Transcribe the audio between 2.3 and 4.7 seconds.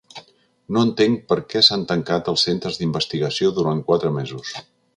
els centres d’investigació durant quatre mesos.